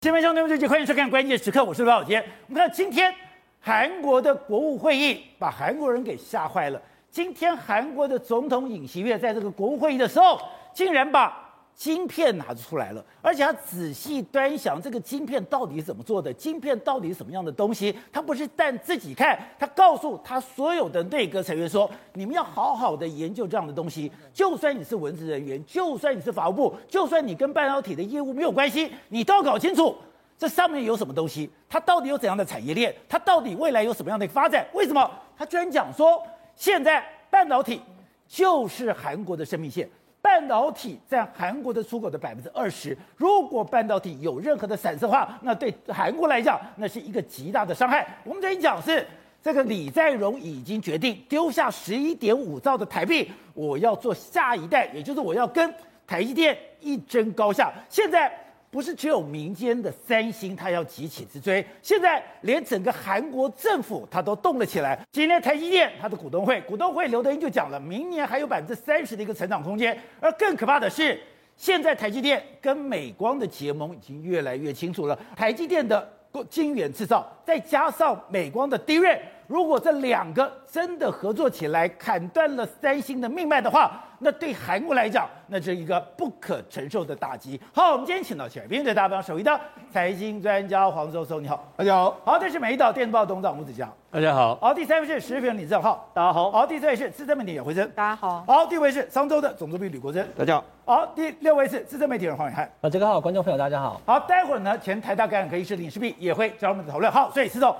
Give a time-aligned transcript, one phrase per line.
[0.00, 2.24] 新闻兄弟们，这集欢迎收看《关键时刻》，我是罗小天。
[2.46, 3.12] 我们看今天
[3.60, 6.80] 韩国的国务会议把韩国人给吓坏了。
[7.10, 10.40] 今天韩国的总统尹锡悦在这个国务会议的时候，
[10.72, 11.47] 竟然把
[11.78, 17.96] 晶片拿出来了，而且他仔细端详这个晶片到底怎么做的，晶片到底什么样的东西。
[18.12, 24.10] 他不是但自己看，他告诉他所有的内阁成员说：“你们要好好的研究这样的东西。
[24.34, 29.94] 就算你是文职人员，就算你是法务部，就算你跟半导体的业务没有关系，你都要搞清楚
[30.36, 34.66] 这上面有什么东西，它到底有怎样的产业链，它到底未来有什么样的发展？
[34.72, 35.08] 为什么？
[35.36, 36.20] 他居然讲说，
[36.56, 37.80] 现在半导体
[38.26, 39.88] 就是韩国的生命线。
[40.38, 48.06] ”半导体占韩国的出口的百分之二十，如果半导体有任何的散失的话，那对韩国来讲，那是一个极大的伤害。
[48.22, 49.04] 我们这一讲是
[49.42, 55.74] 这个李在镕已经决定丢下十一点五兆的台币，我要做下一代，也就是我要跟
[56.06, 57.72] 台积电一争高下。
[57.88, 58.32] 现在。
[58.78, 61.66] 不是只有民间的三星，它要急起直追。
[61.82, 65.04] 现在连整个韩国政府它都动了起来。
[65.10, 70.00] 今天台积电它的股东会，股东会刘德音就讲了，明年还有百分之三十的一个成长空间。
[70.20, 71.20] 而更可怕的是，
[71.56, 75.18] 现在台积电跟美光的结盟已经越来越清楚了。
[75.34, 76.08] 台积电的
[76.48, 79.18] 晶圆制造，再加上美光的 DRAM。
[79.48, 87.58] 如果这两个真的合作起来，砍断了三星的命脉的话，那对韩国来讲，那是一个不可承受的打击。
[87.72, 89.58] 好，我们今天请到前边的大帮手，一的
[89.90, 92.14] 财经专家黄周松，你好，大家好。
[92.26, 94.54] 好，这是美丽岛电子报董事长吴子嘉，大家好。
[94.56, 96.50] 好，第三位是时评李正浩，大家好。
[96.50, 98.44] 好，第四位是资深媒体人回声，大家好。
[98.46, 100.64] 好，第五位是商周的总主笔吕国珍，大家好。
[100.84, 103.98] 好，第六位是资深媒体人黄伟汉，啊，这个好，观众朋友大家好。
[104.04, 107.10] 好，待会儿呢，前台大感染科医师李世璧也会加入我们的讨论。
[107.10, 107.74] 好，所以石总。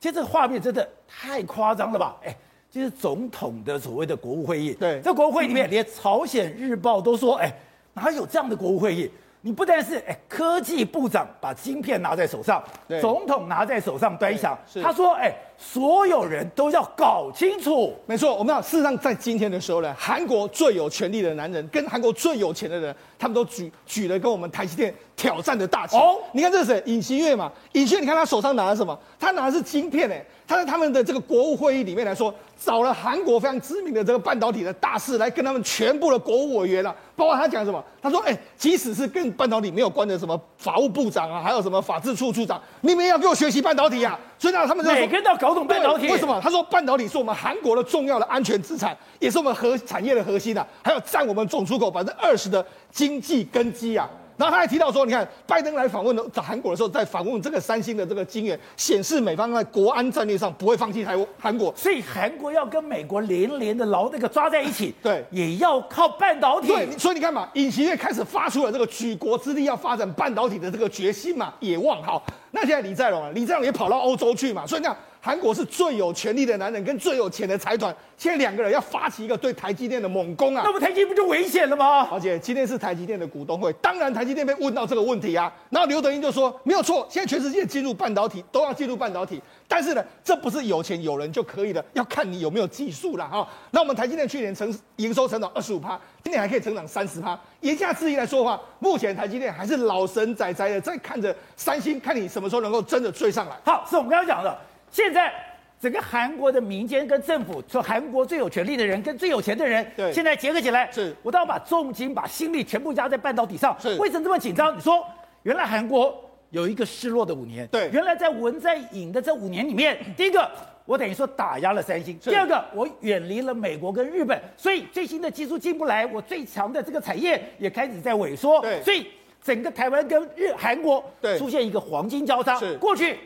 [0.00, 2.16] 其实这个画面真的太夸张了吧？
[2.24, 2.36] 哎，
[2.70, 4.72] 就是总统的所谓的国务会议。
[4.74, 7.52] 对，在国务会议里面，连朝鲜日报都说：“哎，
[7.94, 9.10] 哪有这样的国务会议？
[9.40, 12.62] 你不但是哎，科技部长把晶片拿在手上，
[13.00, 14.56] 总统拿在手上端详。
[14.82, 17.92] 他说：哎，所有人都要搞清楚。
[18.06, 25.96] 没错，我们讲事实上，在今天的时候呢，韩国最有权力的男人跟韩国最有钱的人，他们都举举了跟我们台积电挑战的大旗。
[25.96, 26.82] 哦，你看这是谁？
[26.86, 27.50] 尹锡悦嘛？
[27.72, 28.96] 尹锡悦，你看他手上拿的什么？
[29.18, 30.24] 他拿的是晶片哎。
[30.46, 37.84] 他在他们的这个国务会议里面来说，找了韩国非常知名的这个半导体的大师来跟他们全部的国务委员啊，包括他讲什么？
[38.00, 46.08] 他说：“哎，即使是跟半导体没有关的什么法务部长啊，还有什么法制处处长，你们也要给我学习半导体啊！”所以呢，他们每个人都要搞懂半导体。
[46.08, 46.40] 为什么？
[46.40, 54.08] 他说半导体是我们韩国的重要的安全资产，也是我们核产业的核心啊，还有占我们总出口百分之二十的经济根基啊。
[54.38, 66.68] 然后他还提到说，你看拜登来访问的韩国的时候，在访问这个三星的这个晶圆，显示美方在国安战略上不会放弃台湾韩国，所以韩国要跟美国连连的牢那个抓在一起，对，也要靠半导体。
[66.68, 72.24] 对，所以你看嘛，尹锡悦开始发出了这个举国之力要发展半导体的这个决心嘛，也望好。
[72.52, 74.96] 那现在李在镕啊，李在镕也跑到欧洲去嘛，所以你看。
[75.20, 80.62] 韩国是最有权力的男人跟最有钱的财团，现在两个人要发起一个对台积电的猛攻啊！
[80.64, 82.08] 那么台积电不就危险了吗？
[82.10, 93.46] 而且今天是台积电的股东会，当然台积电被问到这个问题啊，然后刘德英就说没有错，现在全世界进入半导体都要进入半导体，但是呢，这不是有钱有人就可以的，要看你有没有技术了哈。
[93.72, 97.38] 那我们台积电去年成营收成长二十五趴，今年还可以成长三十趴。
[97.60, 103.56] 言下之意来说的话，目前台积电还是老神仔仔的在看着三星，看你什么时候能够真的追上来。
[103.64, 104.56] 好，是我们刚刚讲的。
[104.90, 105.32] 现在
[105.80, 113.76] 整个韩国的民间跟政府，说韩国最有权力的人跟最有钱的人，对，现在结合起来，是，我都要把重金、把心力全部压在半导体上。
[113.80, 114.76] 是，为什么这么紧张？
[114.76, 115.06] 你说，
[115.44, 120.50] 原来韩国有一个失落的五年，对，原来在文在寅的这五年里面， 第一个
[120.84, 129.06] 我等于说打压了三星，第二个我远离了美国跟日本，所以最新的技术进不来，我最强的这个产业也开始在萎缩，对，所以
[129.40, 131.38] 整个台湾跟日韩国对。
[131.38, 132.76] 出现一个黄金交叉，是。
[132.78, 133.16] 过去。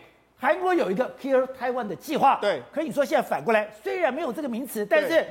[0.42, 5.24] 韩国有一个 Kill Taiwan 的计划，对，可以说现在反过来，虽然没有这个名词，但是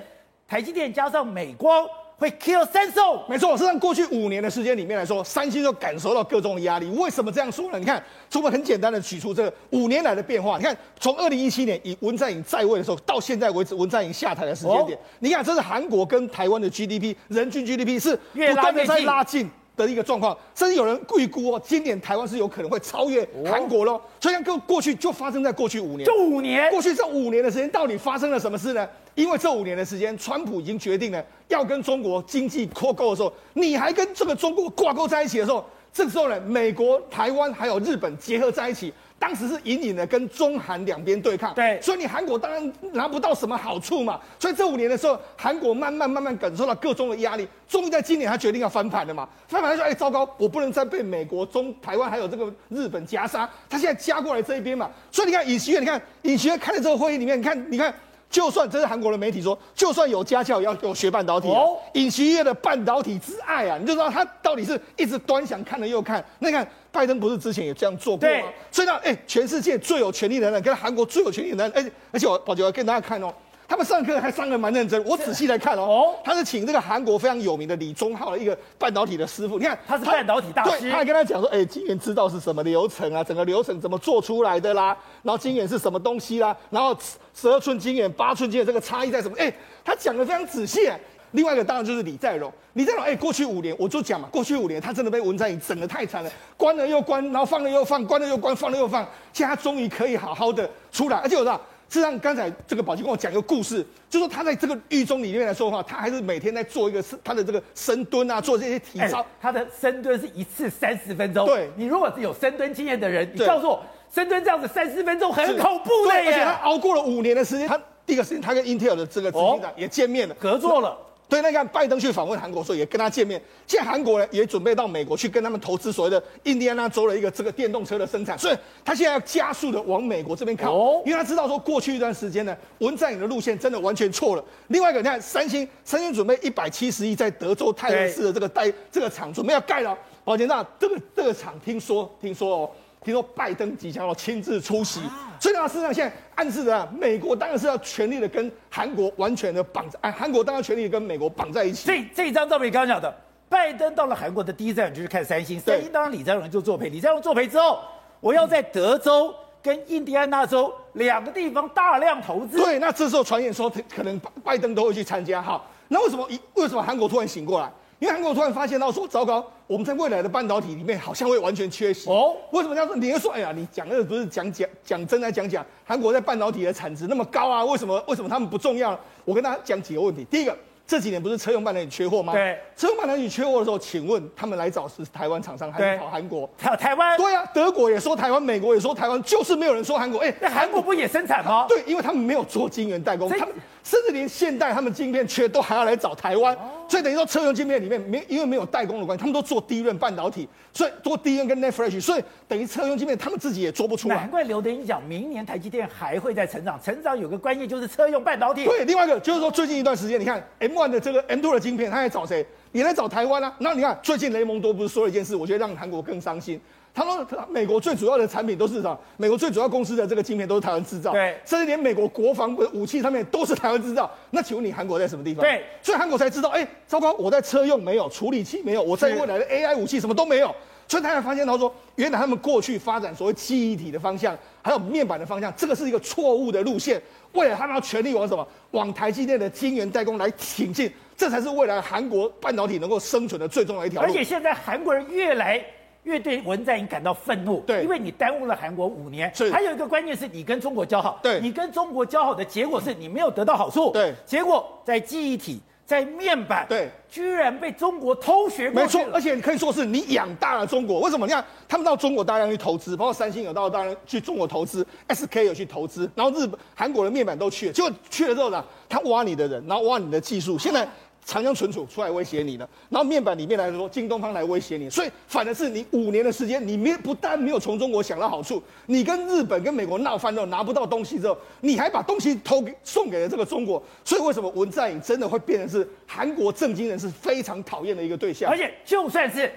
[0.48, 1.86] 台积电加上美光
[2.16, 3.04] 会 Kill 三星。
[3.28, 6.88] 没错，实际上过去五年的时间里面来说，三星就感受到各种的压力。
[6.92, 7.78] 为什么这样说呢？
[7.78, 19.52] 你看，从我们很简单的取出这个五年来的变化，你看从二零一七年以文在寅在位的时候到现在为止，文在寅下台的时间点，哦、你看这是韩国跟台湾的 GDP 人均 GDP 是不断的在拉近。
[19.86, 24.00] 的一个状况，甚至有人预估哦，今年台湾是有可能会超越韩国喽。
[24.20, 28.88] 所以像过过去就发生在过去五年，就五年，过去这五年的时间到底发生了什么事呢？
[29.16, 38.94] 因为这五年的时间，川普已经决定了要跟中国经济脱钩的时候，你还跟这个中国挂钩在一起的时候，这个时候呢，美国、台湾还有日本结合在一起。
[39.22, 44.20] 当时是隐隐的跟中韩两边对抗，对，所以你韩国当然拿不到什么好处嘛。
[44.40, 49.30] 所以这五年的时候，韩国慢慢慢慢感受到各中的压力，终于在今年他决定要翻盘了嘛。
[49.48, 57.94] 翻盘他说：“哎，糟糕，我不能再被美国、中台湾还有这个日本夹杀，他现在加过来这一边嘛。”所以你看尹锡悦，你看尹锡悦开的这个会议里面，你看，你看。
[58.32, 61.78] 就算这是韩国的媒体说，就算有家教也要给我学半导体哦。
[61.96, 66.24] 尹锡悦的半导体之爱啊，你就知道他到底是一直端详看了又看。
[66.40, 68.46] 那你看拜登不是之前也这样做过吗？
[68.70, 73.34] 所以呢，哎，全世界最有权力的人跟韩国最有权力的人，哎，而且我宝杰要跟大家看哦。
[73.68, 84.88] 他们上课还上的蛮认真，我仔细来看哦，哦，他是请这个韩国非常有名的李宗浩的一个半导体的师傅，你看他是半导体大师，对，他还跟他讲说，哎，晶圆知道是什么流程啊，整个流程怎么做出来的啦，
[85.24, 86.94] 然后晶圆是什么东西啦，然后
[87.34, 89.38] 十二寸晶圆、八寸晶圆这个差异在什么？
[89.40, 89.54] 哎，
[89.86, 90.92] 他讲的非常仔细。
[91.32, 101.60] 另外一个当然就是李在镕，李在镕，哎，过去五年我就讲嘛，过去五年他真的被文在寅整的太惨了，关了又关，然后放了又放，关了又关，放了又放，现在他终于可以好好的出来，而且我知道。
[101.90, 109.20] 事实上，刚才这个宝杰跟我讲一个故事，就说他在这个狱中里面来说的话，他还是每天在做一个他的这个深蹲啊，做这些体操。
[109.20, 111.46] 欸、他的深蹲是一次三十分钟。
[111.46, 116.28] 对，你如果是有深蹲经验的人，你告诉我，深蹲这样子三十分钟很恐怖的耶。
[116.28, 120.98] 而且他熬过了五年的时间，他第一个时间他跟 Intel 的这个执行长也见面了，合作了。
[121.32, 123.42] 对，那个拜登去访问韩国的时候，也跟他见面。
[123.66, 134.44] 现在韩国呢，也准备到美国去跟他们投资所谓的印第安纳州的一个这个电动车的生产，所以他现在要加速的往美国这边靠，哦、因为他知道说过去一段时间呢，文在寅的路线真的完全错了。
[134.68, 139.98] 另外一个，你看三星，三星准备一百七十亿在德州泰勒斯的这个代这个厂准备要盖了。
[140.26, 142.72] 宝杰那这个这个厂听说听说哦。
[143.04, 145.02] 听说拜登即将要亲自出席，
[145.40, 151.88] 所以呢，事实上现在暗示着美国当然是要全力的跟韩国完全的绑在，哎，韩国当然全力跟美国绑在一起。
[151.88, 153.12] 这这张照片刚刚讲的，
[153.50, 157.80] 拜登到了韩国的第一站就是看三星，三星当然李在镕就作陪，李在镕作陪之后，
[158.20, 159.34] 我要在德州
[159.64, 162.58] 跟印第安纳州两个地方大量投资。
[162.58, 167.72] 对，那这时候传言说可能拜登都会去参加，哈，那为什么一为什么韩国突然醒过来？
[168.02, 172.36] 因为韩国突然发现到说，糟糕，我们在未来的半导体里面好像会完全缺席哦。
[172.50, 172.96] 为什么这样说？
[172.96, 177.64] 你又说，哎呀，你讲的不是讲讲讲真来讲讲，韩国在半导体的产值那么高啊？
[177.64, 179.00] 为什么为什么他们不重要？
[179.24, 180.26] 我跟大家讲几个问题。
[180.32, 180.58] 第一个。
[180.88, 182.34] 这几年不是车用半导体缺货吗？
[182.34, 186.50] 对，车用半导体缺货的时候，请问他们来找是台湾厂商还是找韩国？
[186.58, 187.16] 找台湾？
[187.18, 190.20] 对啊，德国也说台湾，美国也说台湾，就是没有人说韩国。
[190.20, 191.66] 哎，那韩国不也生产吗？
[191.70, 196.58] 对，因为他们没有做晶圆代工，他们甚至连现代他们晶片缺都还要来找台湾。
[196.88, 204.16] 所以等于说车用晶片里面没因为没有代工的关系，他们都做低润半导体，所以做低润跟 Net Flash，所以等于车用晶片他们自己也做不出来。
[204.16, 208.66] 难怪刘德英讲，明年台积电还会再成长，成长有个关键就是车用半导体。
[208.66, 212.46] 对，另外一个就是说最近一段时间，你看 M1 的这个 M2 的晶片，他在找谁？
[212.74, 213.54] 也来找台湾啊。
[213.60, 216.60] 那你看最近雷蒙多不是说了一件事，我觉得让韩国更伤心。
[216.94, 219.00] 他说：“美国最主要的产品都是什么？
[219.16, 224.12] 美国最主要公司的这个晶片都是台湾制造，对，甚至连美国国防武器上面都是台湾制造。
[224.32, 225.42] 那请问你韩国在什么地方？
[225.42, 230.54] 对，所以韩国才知道，哎、欸，糟糕，我在车用没有，处理器没有，我在未来的 AI 武器什么都没有。
[230.86, 237.02] 所以他才发现，他说，原来他们过去发展所谓记忆体的方向，还有面板的方向，这个是一个错误的路线。
[237.32, 238.46] 未来他们要全力往什么？
[238.72, 244.08] 往台积电的晶圆代工来挺进，这才是未来韩国半导体能够生存的最重要一条路。
[244.10, 245.64] 而且现在韩国人越来。”
[246.04, 249.32] 越对文在寅感到愤怒，对，因为你耽误了韩国五年。
[249.36, 258.82] 是，还有一个关键是你跟中国交好，对，你跟中国交好的结果是你没有得到好处，对，结果在记忆体、在面板，对，居然被中国偷学过。
[258.82, 261.02] 没错，而且可以说是你养大了中国。
[261.02, 261.28] 为什么？
[261.28, 270.88] 你看他们到中国大量去投资，包括三星有到大量去中国投资，SK 有去投资，然后日本、韩国的面板都去了，结果去了之后呢，他挖你的人，然后挖你的技术，现在。
[271.24, 288.50] 长江存储出来威胁你了，然后面板里面来说，京东方来威胁你，所以反而是你五年的时间，你没不但没有从中国想到好处，你跟日本跟美国闹翻之后拿不到东西之后，你还把东西偷给送给了这个中国，所以为什么文在寅真的会变成是韩国政经人是非常讨厌的一个对象？
[288.50, 289.50] 而且就算是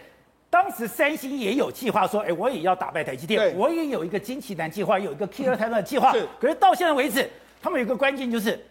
[0.50, 7.28] 当时三星也有计划说，哎，我也要打败台积电，我也有一个金旗男计划，有一个 Killer 台湾的计划，是，可是到现在为止，
[7.60, 8.64] 他们有一个关键就是，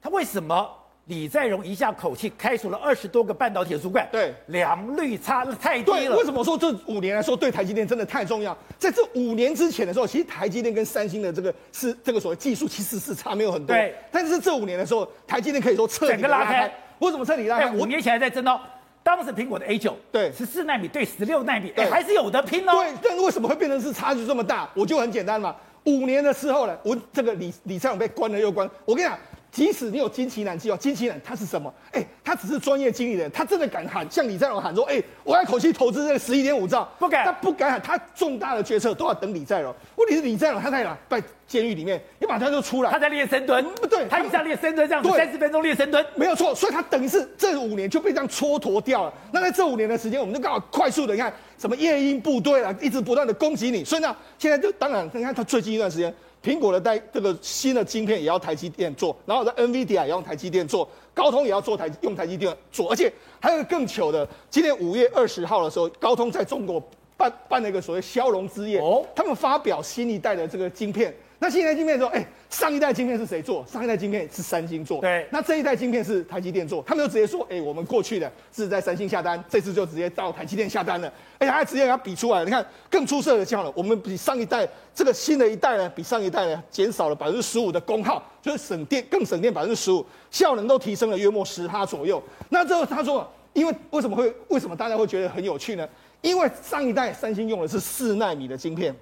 [0.00, 0.68] 他为什么？
[1.08, 6.16] 李在镕一下口气开除了二十多个半导体的主管，对，良率差得太低了。
[6.16, 8.56] 为什么说这五年来说对台积电真的太重要？
[8.78, 13.74] 在这五年之前的时候，其实台积电跟三星的这个是这个所谓技术其实是差没有很多。
[13.74, 16.70] 对，但是这五年的时候，台积电可以说彻底拉开。
[16.98, 17.70] 为什么彻底拉开？
[17.70, 18.60] 五年前还在争哦，
[19.02, 22.72] 当时苹果的 A 九，对，十四纳米对十六纳米，哎，还是有的拼哦。
[22.72, 24.68] 对，但为什么会变成是差距这么大？
[24.74, 29.18] 我就很简单嘛，五年的时候呢，我这个李李在镕被关了又关，我跟你讲。
[29.50, 31.72] 即使你有金奇男计划，金奇男他是什么？
[31.92, 39.74] 哎，他只是专业经理人，他真的敢喊像李在镕喊说，哎，我要口气投资这个十一点五兆，不敢，他不敢喊，他重大的决策都要等李在镕。
[39.96, 40.96] 问题是李在镕他在哪？
[41.08, 49.12] 在监狱里面，你马上就出来，他在练深蹲，不对，他一下练深蹲这样子，三十分钟练深蹲，没有错，所以他等于是这五年就被这样蹉跎掉了。
[49.32, 56.14] 那在这五年的时间，我们就刚好快速的，你看什么夜鹰部队啊，一直不断的攻击你，所以呢，现在就当然，你看他最近一段时间。
[56.42, 66.82] 苹果的带这个新的晶片也要台积电做，然后在 NVIDIA 也要用台积电做，高通也要做台用台积电做，而且还有个更糗的，今年五月二十号的时候，高通在中国
[67.16, 71.14] 办办了一个所谓骁龙之夜，哦，他们发表新一代的这个晶片。
[71.40, 73.64] 那新一代晶片说，哎，上一代晶片是谁做？
[73.64, 75.00] 上一代晶片是三星做。
[75.00, 76.82] 对，那这一代晶片是台积电做。
[76.82, 81.12] 他们就直接说，哎，我们过去的是在三星下单，这次就直接到台积电下单了。
[81.38, 92.20] 而且还直接给他比出来，你看更出色的效了，我们比上一代这个新的一代呢，比上一代呢减少了百分之十五的功耗，就是省电更省电百分之十五，效能都提升了约莫十趴左右。
[92.48, 95.88] 那这个他说，因为为什么会为什么大家会觉得很有趣呢？
[96.20, 98.92] 因为上一代三星用的是四纳米的晶片。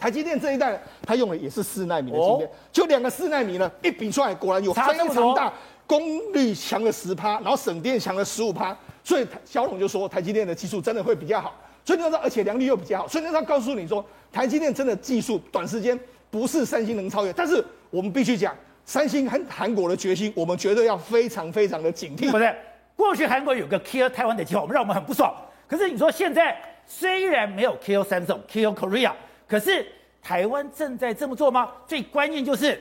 [0.00, 4.80] 台积电这一代，它用的也是四纳米的芯片，就两个四纳米呢，一比出来，果然有非
[5.12, 5.52] 常大，
[5.86, 6.00] 功
[6.32, 11.54] 率强了十趴，然后省电强了十五趴，所以小董就说台积电的技术真的会比较好，
[11.84, 14.02] 所以你说，而且良率又比较好，所以那他告诉你说，
[14.32, 15.98] 台积电真的技术短时间
[16.30, 22.30] 不是三星能超越，但是我们必须讲，三星和韩国的决心，我们绝对要非常非常的警惕。
[22.30, 22.56] 不是，
[22.96, 25.30] 过去韩国有个 kill 台湾的计划，我们让我们很不爽，
[25.68, 29.12] 可是你说现在虽然没有 kill 三种 kill Korea。
[29.50, 29.84] 可是
[30.22, 31.72] 台湾正在这么做吗？
[31.84, 32.80] 最关键就是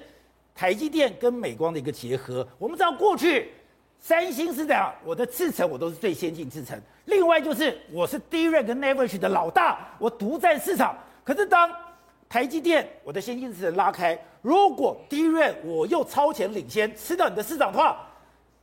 [0.54, 2.48] 台积电跟美光的一个结合。
[2.60, 3.50] 我们知道过去
[3.98, 6.80] 三星是这样，我的制程我都是最先进制程。
[7.06, 10.96] 另外就是我是 DRAM 跟 NAND 的老大，我独占市场。
[11.24, 11.74] 可是当
[12.30, 18.06] 台积电我的先进制程拉开，如果 DRAM 我又超前领先，吃到你的市场的话。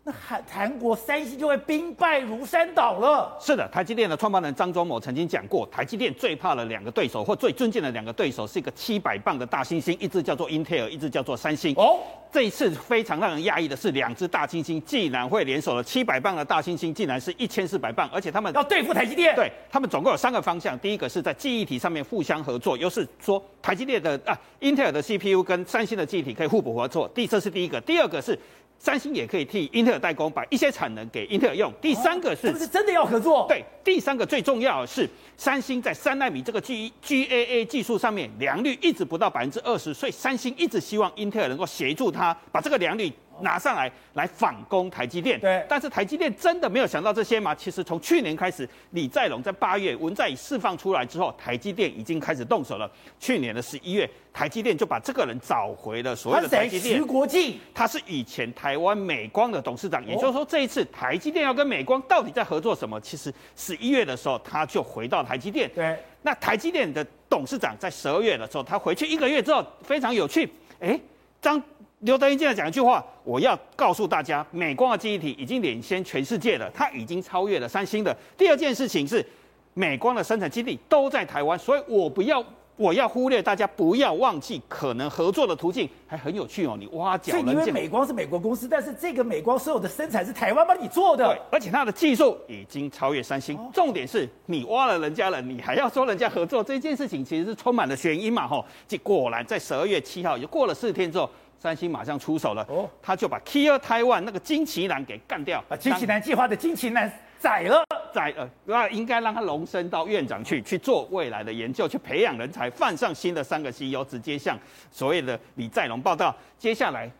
[0.06, 3.36] 那韩韩国三星就会兵败如山倒了。
[3.40, 11.74] 是的，台积电的创办人张忠谋曾经讲过，台积电最怕的两个对手，或最尊敬的两个对手，是一个七百磅的大猩猩，一只叫做英特尔，一只叫做三星。
[11.74, 11.98] 哦，
[12.30, 15.82] 这一次非常让人讶异的是，两只大猩猩竟然会联手了。
[15.82, 19.34] 七百磅的大猩猩竟然是一千四百磅，而且他们要对付台积电。
[19.34, 27.08] 对，他们总共有三个方向，第一个是在记忆体上面互相合作，又是说台积电的啊，英特尔的 CPU 跟三星的记忆体可以互补合作。
[27.08, 28.38] 第这是第一个，第二个是。
[28.78, 31.72] 三星也可以替英特尔代工，把一些产能给英特尔用。
[31.80, 33.46] 第三个是，是不是真的要合作？
[33.48, 43.12] 对，第三个最重要的是，三星在三纳米这个 G GAA 技术上面良率一直不到百分之二十，所以三星一直希望英特尔能够协助他把这个良率。
[43.40, 47.54] 拿上来来反攻台积电，对，但是台积电真的没有想到这些吗？
[47.54, 52.90] 其实从去年开始，李在镕在八月文在寅释放出来之后，台积电已经开始动手了。
[53.18, 56.96] 去年的十一月，台积电就把这个人找回了所谓的台积电。
[56.96, 63.00] 徐国进，他是以前台湾美光的董事长，也就是说这一次台积电要跟美光到底在合作什么？
[63.00, 65.70] 其实十一月的时候他就回到台积电。
[65.74, 70.50] 对，那台积电的董事长在十二月的时候，他回去一个月之后，非常有趣，
[70.80, 70.98] 哎，
[71.40, 71.62] 张。
[72.00, 78.14] 刘德英进来讲一句话，我要告诉大家，美光的记忆体已经领先全世界了，它已经超越了三星的。
[78.36, 79.24] 第二件事情是，
[79.72, 82.44] 美光的生产基地都在台湾，所以我不要，
[82.76, 86.76] 我要忽略大家不要忘记可能合作的途径，还很有趣哦。
[86.78, 93.58] 你挖角，所以因为美光是美国公司，但是这个美光所有的生产是台湾帮你做的，对，而且它的技术已经超越三星。
[93.72, 98.62] 重点是你挖了人家了，你还要说人家合作，这件事情其实是充满了悬疑嘛，吼。
[98.86, 101.28] 结果然在十二月七号，也过了四天之后。
[101.58, 114.58] 三星马上出手了，哦，他就把 Kill Taiwan 那个金奇男给干掉，把金奇男计划的金奇男宰了，宰了，那应该让他荣升到院长去去做未来的研究，去培养人才，放上新的三个 CEO，直接向
[114.90, 116.34] 所谓的李在龙报道。
[116.58, 117.10] 接下来，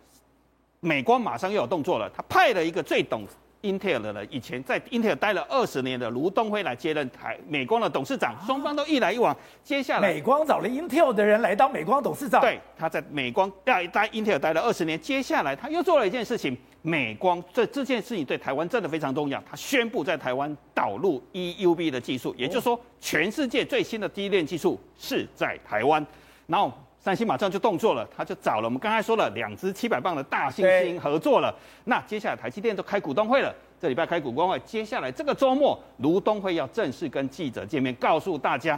[0.81, 3.27] 美光马上又有动作了，他派了一个最懂。
[3.67, 9.37] 英特尔的人以前在英特尔待了二十年的卢东辉来接任台美光的董事长，双方都一来一往。
[9.65, 12.41] 接下来，美光找了英特尔的人来当美光董事长。
[12.41, 14.99] 对，他在美光待待英特尔待了二十年。
[15.01, 19.43] 接下来他又做了一件事情，美光这这件事情对台湾真的非常重要。
[19.49, 26.07] 他宣布在台湾导入 EUV 的技术，也就是说，全世界最新的 DRAM 技术是在台湾。
[26.47, 26.73] 然后。
[27.07, 31.55] 三星马上就动作了，他就找了我们刚才说了两只七百磅的大猩猩合作了。
[31.85, 38.77] 那接下来台积电都开股东会了，这礼拜开股东会，接下来这个周末卢东辉要正式跟记者见面，告诉大家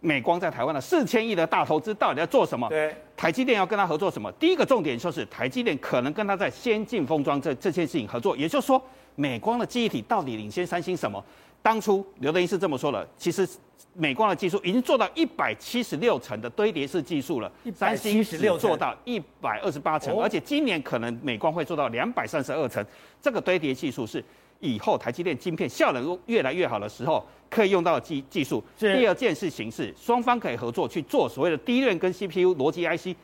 [0.00, 2.68] 美光在台湾的四千亿的大投资到底在做什么？
[2.68, 4.30] 对，台积电要跟他合作什么？
[4.32, 8.78] 第一个重点就是台积电可能跟他在先进封装这这件事情合作，也就是说
[9.14, 11.24] 美光的记忆体到底领先三星什么？
[11.64, 13.48] 当初刘德音是这么说的，其实
[13.94, 22.84] 美光的技术已经做到一百七十六层的堆叠式技术了，三星只做到一百二十八层，而且今年可能美光会做到两百三十二层。
[23.22, 24.22] 这个堆叠技术是
[24.60, 28.62] 以后台积电晶片效能越来越好的时候可以用到的技技术。
[28.78, 33.16] 第二件事情是双方可以合作去做所谓的 DRAM 跟 CPU 逻辑 IC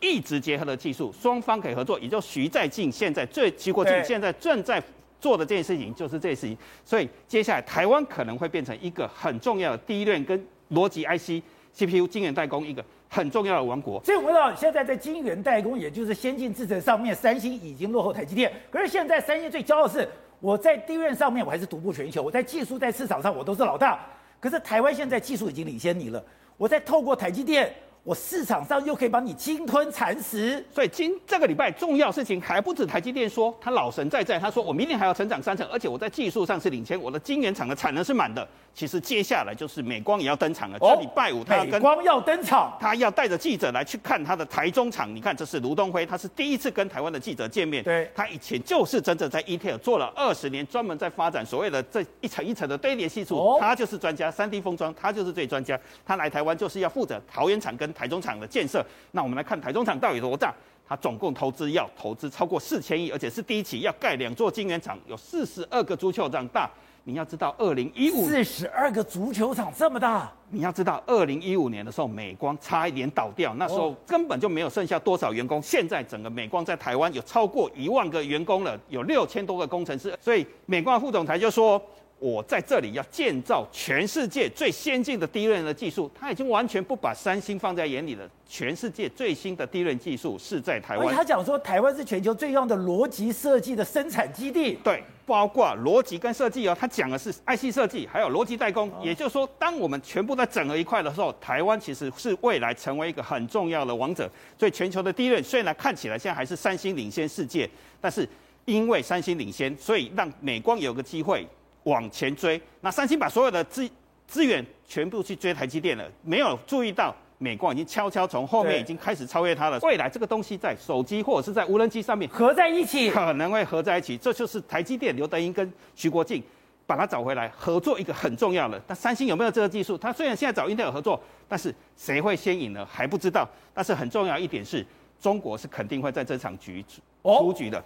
[0.00, 4.82] 一直结合的技术，双方可以合作，也就徐在进现在最徐国进现在正在。
[5.22, 11.40] 做的这件事情就是这件事情，所以接下来台湾可能会变成一个很重要的第一代跟逻辑 IC、
[11.72, 14.02] CPU 晶圆代工一个很重要的王国。
[14.02, 18.52] 所以我们知道，现在在晶圆代工，也就是先进制程上面，三星已经落后台积电。
[18.68, 20.08] 可是现在三星最骄傲的是，
[20.40, 24.04] 我在 DRAM 上面我还是独步全球，我在技术在市场上我都是老大。
[24.40, 26.20] 可是台湾现在技术已经领先你了，
[26.56, 27.72] 我在透过台积电。
[28.04, 38.46] 我市场上又可以帮你鲸吞蚕食，所以今这个礼拜重要事情还不止台积电说，他老神在在，他说我明年还要成长三成，而且我在技术上是领先，我的晶圆厂的产能是满的。
[38.74, 45.14] 其实接下来就是美光也要登场了，这礼拜五他要跟美光要登场，他要带着记者来去看他的台中厂。
[45.14, 47.84] 你看，这是卢东辉，他是第一次跟台湾的记者见面。
[47.84, 54.30] 对，他以前就是真正在 Intel 做了二十年，专门在发展所谓的这一层一层的堆叠技术，他就是专家。
[54.30, 55.78] 三 D 封装，他就是最专家。
[56.04, 58.84] 他来台湾就是要负责桃园厂跟台中厂的建设。
[59.12, 60.54] 那我们来看台中厂到底多大？
[60.84, 66.70] 它总共投资要投资超过四千亿，而且是第一期要盖两座晶圆厂，有四十二个足球场大。
[67.04, 75.60] 你要知道，二零一五四十二个足球场这么大，你要知道，二零一五年的时候，美光差一点倒掉，那时候根本就没有剩下多少员工。
[75.62, 80.16] 现在整个美光在台湾有超过一万个员工了，有六千多个工程师。
[80.20, 81.80] 所以美光副总裁就说。
[82.22, 88.30] 我在这里要建造全世界最先进的 DRAM 的技术，他已经完全不把三星放在眼里了。
[88.46, 91.12] 全世界最新的 DRAM 技术是在台湾。
[91.12, 94.74] 他讲说，台湾是全球最重要的逻辑设计的生产基地。
[94.84, 98.88] 对，包括逻辑跟设计哦，他讲的是 IC 设计，还有逻辑代工。
[99.02, 104.30] 也就是说，当我们全部在整合一块的时候，台湾其实是未来成为一个很重要的王者。
[104.56, 107.68] 所以，全球的 DRAM 虽然看起来现在还是三星领先世界，
[108.00, 108.28] 但是
[108.64, 111.44] 因为三星领先，所以让美光有个机会。
[111.84, 113.88] 往前追，那三星把所有的资
[114.26, 119.78] 资源全部去追台积电了，没有注意到美光已经悄悄从后面已经开始超越它了。
[119.80, 124.16] 未来这个东西在手机或者是在无人机上面合在一起，可能会合在一起。
[124.16, 126.42] 这就是台积电刘德英跟徐国进
[126.86, 128.80] 把它找回来合作一个很重要的。
[128.86, 129.98] 但三星有没有这个技术？
[129.98, 132.86] 它虽然现在找英特尔合作，但是谁会先赢呢？
[132.88, 133.48] 还不知道。
[133.74, 134.86] 但是很重要一点是，
[135.20, 136.84] 中国是肯定会在这场局
[137.22, 137.78] 出局的。
[137.78, 137.82] 哦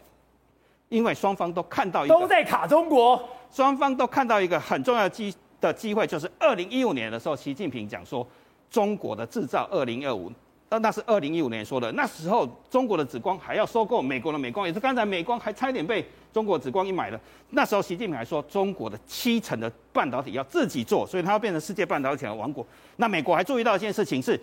[0.88, 3.22] 因为双方都看到一个，都在卡中国。
[3.50, 8.26] 双方都看到一个很重要的机的机会，就是二零一五年的时候，习近平讲说
[8.70, 10.30] 中国的制造二零二五，
[10.68, 11.90] 那那是二零一五年说的。
[11.92, 17.20] 那时候中国的紫光还要收购美国的美光，也是刚才美光还差一点被中国紫光一买了。
[17.50, 22.66] 那时候习近平还说中国的七成的半导体要自己做，所以它要变成世界半导体的王国。
[22.96, 24.38] 那美国还注意到一件事情是。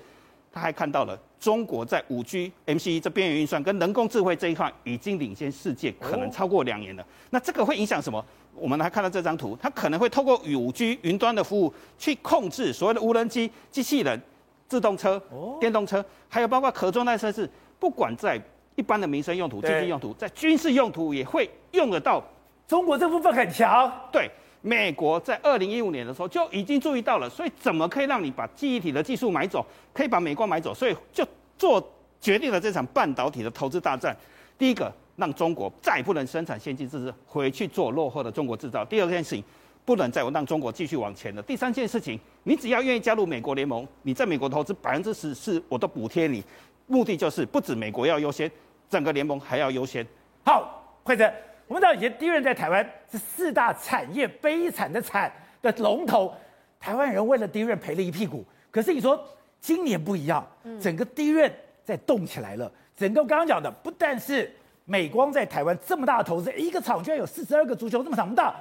[0.53, 7.03] 他还看到了中国在五 G、MCE 这边缘运算跟人工智慧这一块已经领先世界，可能超过两年了。
[7.31, 8.23] 那这个会影响什么？
[8.53, 14.21] 我们来看到这张图，它可能会透过五 G 云端的服务去控制所谓的无人机、机器人、
[14.67, 15.19] 自动车、
[15.59, 18.39] 电动车，还有包括可装载设施，不管在
[18.75, 22.23] 一般的民生用途、经济用途，在军事用途也会用得到。
[22.67, 24.29] 中国这部分很强，对。
[24.65, 31.85] 美国在二零一五年的时候就已经注意到了，所以怎么可以让你把记忆体的技术买走，可以把美光买走，所以就做
[32.21, 34.15] 决定了这场半导体的投资大战。
[34.57, 39.43] 第一个，让中国再不能生产先进制程，回去做落后的中国制造；第二件事情，
[39.83, 46.41] 不能再让中国继续往前了；第三件事情，你只要愿意加入美国联盟，你在美国投资百分之十四，我都补贴你。
[46.87, 48.49] 目的就是不止美国要优先，
[48.89, 50.07] 整个联盟还要优先。
[50.45, 51.29] 好，会长。
[51.67, 56.33] 我们知道以前 DRAM 在台湾是四大产业悲惨的惨的龙头，
[56.79, 58.45] 台湾人为了 DRAM 赔了一屁股。
[58.69, 59.23] 可是你说
[59.61, 60.45] 今年不一样，
[60.81, 61.51] 整个 DRAM
[61.83, 62.71] 在动起来了。
[62.95, 64.53] 整个刚刚讲的不但是
[64.85, 68.55] 美光在台湾这么大的投资，一个厂居然有四十二个足球这么长大，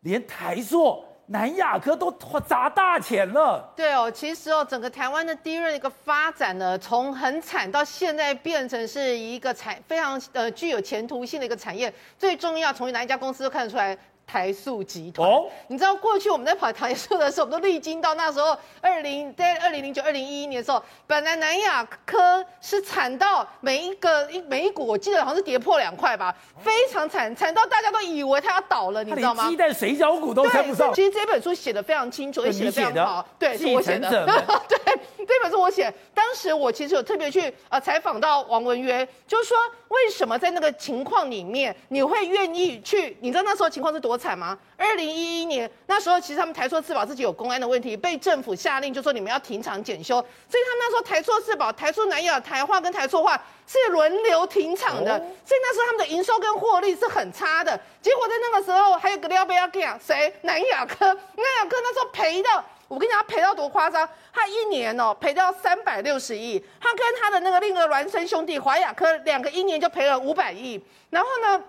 [0.00, 1.04] 连台塑。
[1.32, 3.72] 南亚科都花砸大钱了。
[3.76, 11.92] 对哦，其实哦，整个台湾的低润一个发展呢，从很惨到现在变成是一个产非常呃具有前途性的一个产业。
[12.18, 13.96] 最重要，从哪一家公司都看得出来。
[14.30, 29.48] 台塑集团，哦，你知道过去我们在跑台塑的时候，我们都历经到那时候二零在二零零九二零一一年的时候，本来南亚科是惨到每一个一每一股，我记得好像是跌破两块吧，非常惨，惨到大家都以为它要倒了，你知道吗？
[29.48, 30.94] 鸡蛋水饺股都撑不上。
[30.94, 34.08] 其实这本书写的非常清楚，也写的非常好，对，是我写的。
[34.68, 34.78] 对，
[35.26, 35.92] 这本书我写。
[36.14, 39.56] 当时我其实有特别去呃采访到王文渊，就是说
[39.88, 43.16] 为什么在那个情况里面你会愿意去？
[43.20, 44.56] 你知道那时候情况是多惨吗？
[44.76, 50.16] 二零一一年那时候其实他们台塑四宝自己有公安的问题，被政府下令就说你们要停厂检修，
[50.48, 57.80] 所以他们那时候台塑四宝、台塑南亚、台化跟台塑化是轮流停厂的，所以那时候他们的营收跟获利是很差的。
[58.02, 60.32] 结果在那个时候还有个廖贝亚克谁？
[60.42, 62.62] 南亚科，南亚科那时候赔到。
[62.88, 64.08] 我跟你讲，他赔到多夸张？
[64.32, 70.84] 他一年哦赔到三百六十亿，他跟他的那个另一个孪生兄弟华亚科两个一年就赔了五百亿。
[71.08, 71.62] 然后呢，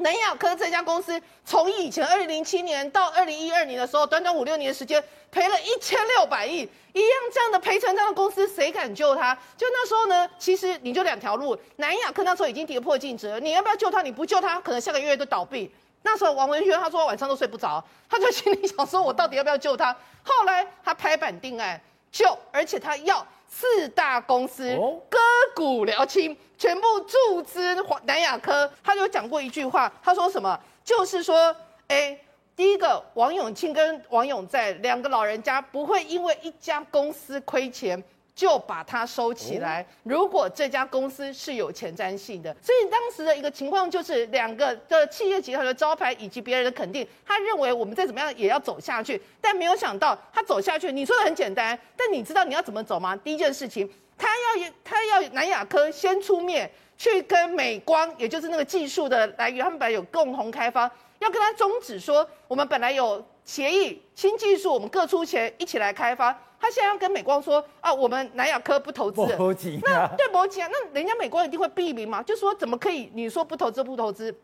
[0.00, 9.34] 南亚科这家公司从以前二零零七年到二零一二年的时候，短短五六年的时间赔了一千六百亿，一样这样的赔成这样的公司，谁敢救他？
[9.56, 14.00] 就那时候呢，其实你就两条路，南亚科那时候已经跌破净值，你要不要救他？
[14.00, 15.70] 你不救他，可能下个月都倒闭。
[16.02, 19.94] 那时候王文轩他说晚上都睡不着，他就心里想说，我到底要不要救他？
[20.22, 21.78] 后来他拍板定案
[22.10, 24.74] 救，而且他要四大公司
[25.10, 25.18] 割
[25.56, 28.72] 股疗亲，全部注资南亚科。
[28.82, 30.58] 他就讲过一句话，他说什么？
[30.84, 31.54] 就是说，
[31.88, 32.16] 哎，
[32.54, 38.02] 第一个王永庆跟王永在两个老人家不会因为一家公司亏钱。
[38.40, 39.86] 就把它收起来。
[40.02, 49.20] 如果这家公司是有前瞻性的，所以当时的一个情况就是两个的企业集团的招牌以及别人的肯定，他认为我们再怎么样也要走下去。
[49.42, 53.14] 但没有想到他走下去，你说的很简单，但你知道你要怎么走吗？
[53.16, 66.34] 第一件事情，他要他要南亚科先出面去跟美光，也就是那个技术的来源，他们本来有共同开发，要跟他终止说，我们本来有协议，新技术我们各出钱一起来开发。
[66.60, 73.10] 他现在要跟美光说啊，我们南亚科不投资，那对不起啊，那人家美光一定会避名嘛，就说怎么可以？
[73.14, 74.34] 你说不投资不投资，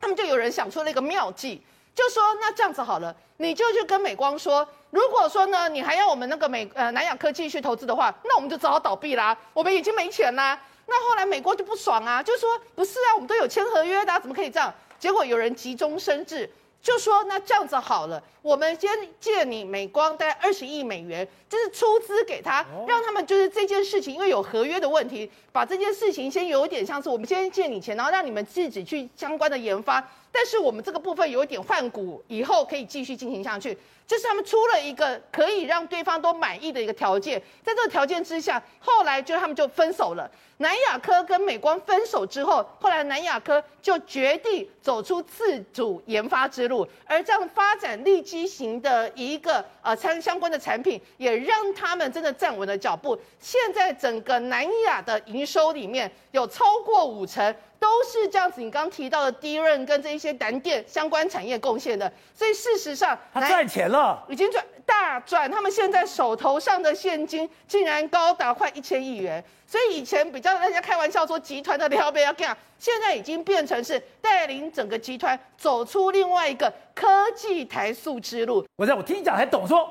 [0.00, 1.62] 他们就有人想出了一个妙计，
[1.94, 10.60] 就说那这样子好了，你就去跟美光说，如果说呢，你还要我们那个美呃南亚科继续投资的话，那我们就只好倒闭啦，我们已经没钱啦。
[10.86, 14.74] 那后来美国就不爽啊，就说不是啊，我们都有签合约的，怎么可以这样？
[14.98, 16.50] 结果有人急中生智。
[16.82, 18.90] 就说那这样子好了，我们先
[19.20, 33.76] 借你美光大概二十亿美元，就是出资给他，让他们就是这件事情，因为有合约的问题，把这件事情先有点像是我们先借你钱，然后让你们自己去相关的研发，但是我们这个部分有一点换股，以后可以继续进行下去。
[34.06, 40.30] 这是他们出了一个可以让对方都满意的一个条件，在这个条件之下，后来就他们就分手了。
[40.58, 53.18] 南亚科跟美光分手之后，后来南亚科就决定走出自主研发之路，而这样发展利基型的一个呃相相关的产品，也让他们真的站稳了脚步。
[53.38, 57.54] 现在整个南亚的营收里面有超过五成。
[57.82, 65.50] 都是这样子，你刚刚提到的 DRAM 跟这一些南电相关产业贡献的，所以事实上他赚钱了，已经赚大赚。
[65.50, 78.64] 他们现在手头上的现金竟然高达快一千亿元，所以以前比较大家开玩笑说集团的撩妹要干，现在已经变成是带领整个集团走出另外一个科技台塑之路。
[78.76, 79.90] 我在我听你讲才懂说，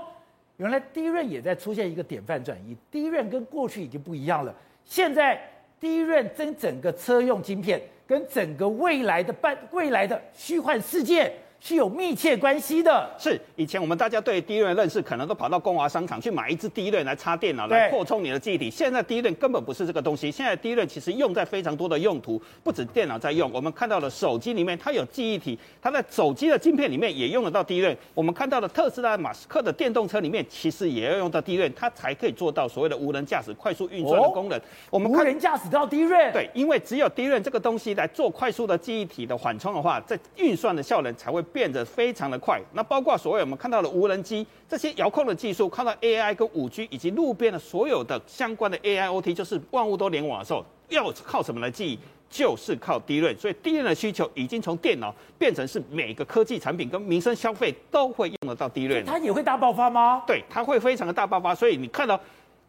[0.56, 5.46] 原来 DRAM 也在出现一个典范转移，DRAM 跟过去已经不一样了，现在。
[5.82, 11.34] 第一任整整个车用晶片，跟整个未来的半未来的虚幻世界。
[11.62, 13.08] 是有密切关系的。
[13.20, 18.72] 是以前我们大家对 DRAM 认识，可能都跑到光华商场去买一支 DRAM 来插电脑，来扩充你的记忆体。
[18.72, 20.32] 现在 DRAM 根本不是这个东西。
[20.32, 23.52] 现在 DRAM 其实用在非常多的用途，不止电脑在用。
[23.54, 27.96] 我们看到了手机里面，它有记忆体，它在手机的晶片里面也用得到 DRAM。
[28.16, 34.58] 我们看到了特斯拉马斯克的电动车里面，其实也要用到 DRAM，它才可以做到所谓的无人驾驶、快速运算的功能。
[34.58, 52.00] 哦、我们看无人驾驶都要 DRAM，对，因为只有 DRAM 这个东西来做快速的记忆体的缓冲的话，在运算的效能才会变得非常的快，那包括所谓我们看到的无人机这些遥控的技术，看到 AI 跟五 G 以及路边的所有的相关的 AIoT，就是万物都联网的时候，要靠什么来记忆？
[52.30, 53.38] 就是靠 DRAM。
[53.38, 59.06] 所以 DRAM 的需求已经从电脑变成是每个科技产品跟民生消费都会用得到 DRAM。
[59.06, 60.24] 它也会大爆发吗？
[60.26, 61.54] 对，它会非常的大爆发。
[61.54, 62.20] 所以你看到。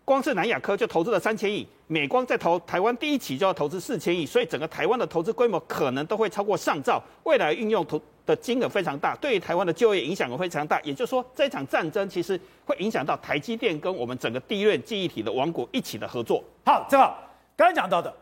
[0.05, 10.81] 光是南亚科就投资了三千亿，美光在投台湾第一期就要投资四千亿，所以整个台湾的投资规模可能都会超过上兆，未来运用投的金额非常大，对于台湾的就业影响也非常大。
[10.83, 16.43] 也就是说，这场战争其实会影响到台积电跟我们整个 DRAM 记忆体的王国一起的合作。
[16.65, 17.19] 好，正好
[17.57, 18.13] 刚刚讲到的，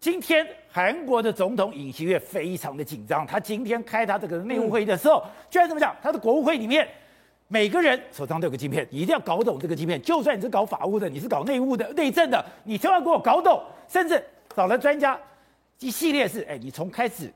[0.00, 6.88] 今天韩国的总统尹锡悦非常的紧张，他今天开他这个内务会议的时候，居然这么讲，他的国务会里面。
[7.48, 10.00] 每个人手上都有个晶片，你一定要搞懂这个晶片。
[10.00, 13.62] 就算你是搞法务的，你是搞内务的、内政的，你千万给我搞懂。
[13.86, 14.24] 甚至
[14.56, 15.20] 找了专家，
[15.78, 17.30] 一系列是，哎，你从开始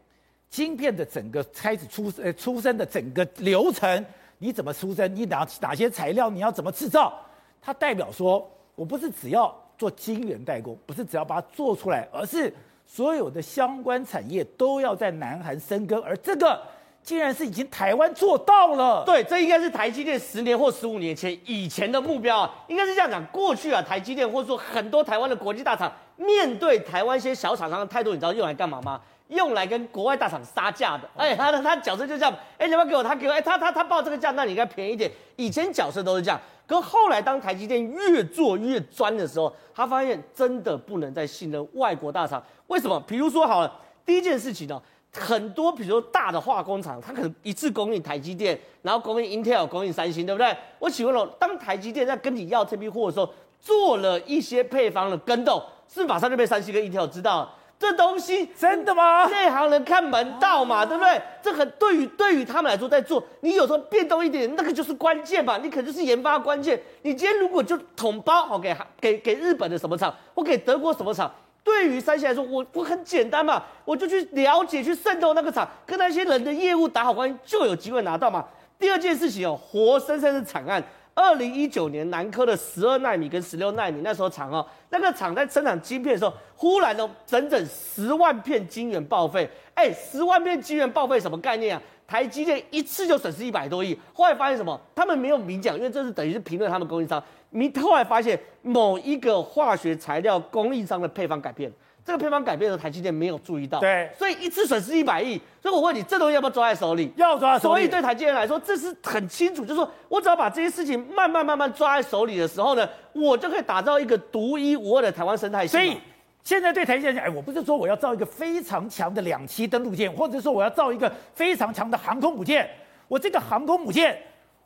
[0.48, 4.04] 晶片的整个开始出呃出生的整个流程，
[4.38, 5.14] 你怎么出生？
[5.14, 7.12] 你哪哪些材料你要怎么制造？
[7.60, 12.52] 它代表说，我不是只要做晶圆代工，不是只要把它做出来，而是
[12.86, 16.62] 所有的相关产业都要在南韩生根，而这个
[17.02, 19.04] 竟然是已经台湾做到了。
[19.04, 23.24] 对，这应该是台积电十年或十五年前以前的目标啊，应该是这样讲。
[23.26, 29.00] 过去啊，台积电或者说很多台湾的国际大厂面对台湾一些小厂商的态度，你知道用来干嘛吗？
[29.28, 33.02] 用来跟国外大厂杀价的，哎，他的他角色就这样，哎，你要不要给我？
[33.02, 35.10] 他给我，哎，他他他报这个价，那你应该便宜一点。
[35.36, 42.42] 以前角色都是这样，可后来当台积电越做越专的时候，他发现真的不能再信任外国大厂。
[42.68, 42.98] 为什么？
[43.06, 43.72] 比如说好了，
[44.04, 44.80] 第一件事情呢，
[45.12, 50.56] 很多比如说大的化工厂，它可能一次供应台积电，然后供应 Intel，供应三星，对不对？
[50.78, 53.28] 我请问了，当台积电在跟你要这批货的时候，
[53.60, 57.54] 做了一些配方的跟动，是马上就被三星跟 Intel 知道了。
[57.78, 59.26] 这东西真的吗？
[59.26, 61.20] 内行人看门道嘛，对不对？
[61.42, 65.58] 这很对于对于他们来说，在做你有时候变动一点，那个就是关键嘛。
[65.58, 66.80] 你可能就是研发关键。
[67.02, 71.30] 你今天如果就统包好给给给日本的什么厂，或给德国什么厂，
[71.62, 78.42] 对于三星来说，我我很简单嘛，我就去了解去渗透那个厂，跟那些人的业务打好关系，就有机会拿到嘛。
[78.78, 80.82] 第二件事情哦，活生生的惨案。
[81.16, 89.48] 二零一九年，南科的十二纳米跟十六纳米那时候厂哦，那个厂在生产晶片的时候，忽然哦，整整十万片晶圆报废。
[89.72, 91.82] 哎，十万片晶圆报废什么概念啊？
[92.06, 93.98] 台积电一次就损失一百多亿。
[94.12, 94.78] 后来发现什么？
[94.94, 97.20] 他们没有明讲，因为这是等于是评论他们供应商。
[97.48, 101.76] 明后来发现某一个化学材料供应商的配方改变了。
[102.06, 105.40] 这个配方改变的台积电没有注意到，对，所以一次损失一百亿。
[105.60, 107.12] 所以我问你，这东西要不要抓在手里？
[107.16, 107.80] 要抓在手里。
[107.80, 115.72] 所以对台积电来说，这是很清楚，就是说我只要把这些事情慢慢慢慢抓在手里的时候呢，我就可以打造一个独一无二的台湾生态系。
[115.72, 115.96] 所以
[116.44, 122.70] 现在对台积电讲，哎，我不是说我要造一个非常强的两栖登陆舰，或者说我要造一个非常强的航空母舰，
[123.08, 124.16] 我这个航空母舰。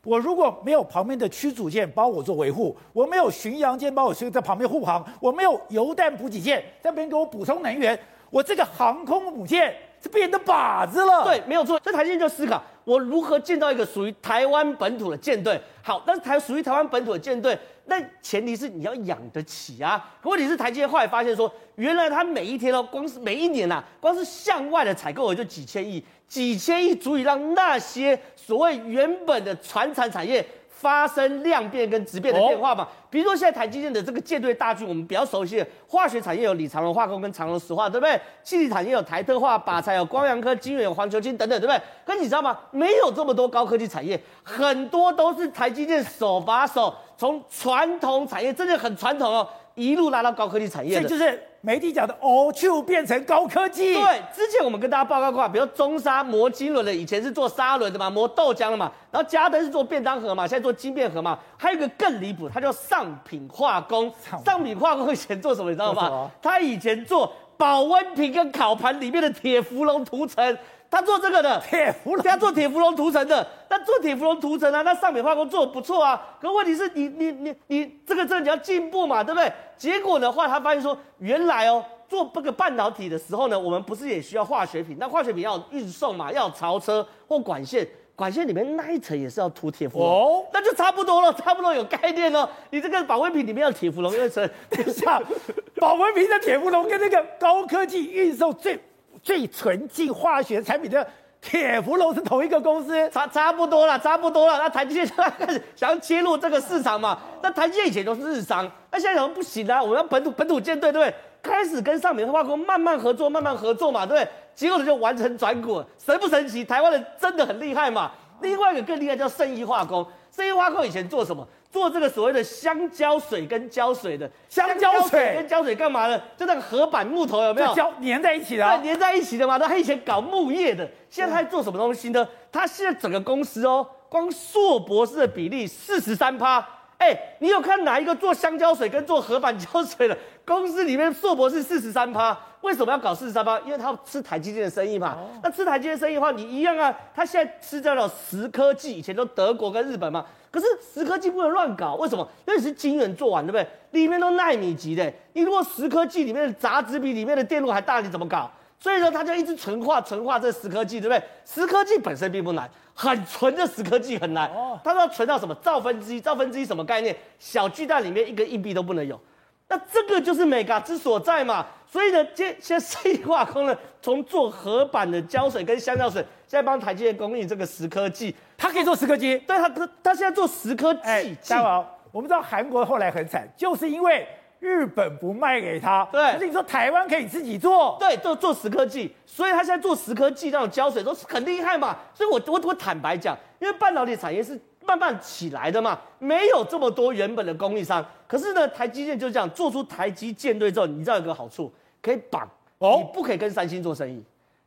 [0.05, 7.99] 我如果没有旁边的驱逐舰帮我做维护，我没有巡洋舰帮我在旁边护航，我没有油弹补给舰在边给我补充能源，
[8.31, 11.25] 我这个航空母舰是变得靶子了。
[11.25, 11.79] 对，没有错。
[11.81, 15.61] 这台积电就思考，我如何建造一个属于台湾本土的舰队？
[15.81, 20.13] 好，但是台属于台湾本土的舰队，那前提是你要养得起啊。
[20.21, 26.05] 可问题是台积电后来发现说，原来他每一天哦，光是每一年呐、啊，光是向外的采购额就几千亿。
[26.27, 30.45] 几千亿足以让那些所谓原本的传产产业
[30.81, 32.89] 发生量变跟质变的变化嘛？
[33.11, 38.19] 比如说现在台积电的这个舰队大军，我们比较熟悉的化学产业有李长龙化工跟长荣石化，对不对？
[38.43, 41.83] 气体产业有台特化、靶材有光阳科、金源有环球金等等，对不对？
[42.07, 42.59] 可你知道吗？
[42.71, 49.47] 没有这么多高科技产业，很多都是台积电手把手从传统产业，真的很传统哦。
[49.81, 53.95] 一路拉到高科技产业，这就是媒体讲的哦，就变成高科技。
[53.95, 64.13] 对，之前我们跟大家报告过，比如中沙磨金轮的，以前是做砂轮的嘛，磨豆浆的嘛，然后嘉登是做便当盒嘛，现在做金便盒嘛，还有一个更离谱，它叫上品化工。
[64.45, 66.31] 上品化工以前做什么，你知道吗？
[66.43, 70.59] 他以前做保温瓶跟烤盘里面的铁氟龙涂层。
[70.91, 76.21] 他做这个的铁氟龙，他做铁氟龙涂层的，那做铁氟龙涂层啊，那上美化工做的不错啊。
[76.41, 79.53] 可问题是你你你你这个这你要进步嘛，对不对？
[79.77, 84.97] 结果的话，他发现说，原来哦，做这个半导体的时候呢，我们不是也需要化学品？
[84.99, 92.51] 那化学品要运送嘛，要槽车或管线，管线里面那一层也是要涂铁氟龙哦，那就差不多了，差不多有概念了。
[92.71, 95.23] 你这个保温瓶里面要铁氟龙一层，等一下，
[95.79, 98.77] 保温瓶的铁氟龙跟那个高科技运送最。
[99.23, 101.07] 最纯净化学产品的
[101.41, 104.59] 铁氟龙是同一个公司，差差不多了，差不多了。
[104.59, 107.19] 那台积电现在开始想要切入这个市场嘛？
[107.43, 109.83] 那台积电以前都是日商，那现在怎么不行啊？
[109.83, 111.15] 我们要本土本土舰队，对不对？
[111.43, 114.29] 开始跟上美化工慢慢合作，慢慢合作嘛，对不对？
[114.55, 116.63] 结果就完成转股，神不神奇？
[116.63, 118.11] 台湾人真的很厉害嘛？
[118.43, 121.47] 另外一个更厉害叫圣亿化工，圣亿化工以前做什么？
[121.71, 126.21] 做这个所谓的香蕉水跟胶水的香蕉水跟胶水干嘛呢？
[126.37, 127.73] 就那个合板木头有没有？
[127.75, 129.59] 胶粘在一起的、啊，对，粘在一起的嘛。
[129.59, 132.27] 他以前搞木业的，现在他在做什么东西呢？
[132.51, 136.67] 他现在整个公司哦，光硕博士的比例四十三趴。
[136.99, 142.37] 哎，你有看哪一个做香蕉水跟做合板胶水的 公司里面硕博士四十三趴？
[142.63, 143.59] 为什么要搞四十三趴？
[143.61, 145.13] 因为他要吃台积电的生意嘛。
[145.13, 146.95] 哦、那吃台积电生意的话，你一样啊。
[147.15, 150.27] 他现在吃掉了石科技，以前都德国跟日本嘛。
[150.51, 152.29] 可是十科技不能乱搞，为什么？
[152.47, 153.67] 因为你是晶圆做完，对不对？
[153.93, 158.51] 里面都纳米级的，你如果十科技里面的杂质比里面的电路还大，你怎么搞？
[158.79, 161.23] 所以说它就一直纯化纯化这十科技，对不对？
[161.45, 164.51] 十科技本身并不难，很纯的十科技很难。
[164.83, 165.55] 它说要纯到什么？
[165.57, 167.15] 兆分之一，兆分之一什么概念？
[167.39, 169.21] 小巨蛋里面一个硬币都不能有。
[169.71, 171.65] 那这个就是美嘎之所在嘛。
[171.87, 178.33] 所以呢，现现在生意化工呢，从做合板的胶水跟香料水，现在帮台积电供应这个石科技。
[178.57, 181.37] 他可以做石科技，对他他他现在做石科技。
[181.41, 184.25] 嘉宝，我们知道韩国后来很惨，就是因为
[184.61, 186.07] 日本不卖给他。
[186.13, 191.97] 对可是你说台湾可以自己做，对，做做石科技，所以他现在做石科技那种胶水都是很厉害嘛。
[192.15, 198.05] 所以我我我坦白讲，因为半导体产业是慢慢起来的嘛，没有这么多原本的供应商。
[198.27, 204.23] 可是呢，台积电就这样做出台积舰队之后，你知道有个好处，可以绑，哦你不可以跟三星做生意。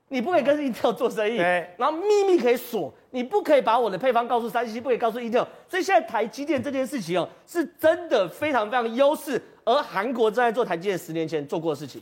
[0.10, 5.44] 你不可以跟 Intel 做生意，对然后秘密可以锁，你不可以把我的配方告诉三星，不可以告诉 Intel。
[5.68, 12.00] 所以现在台积电这件事情哦，是真的非常非常优势，而韩国正在做台积电十年前做过的事情。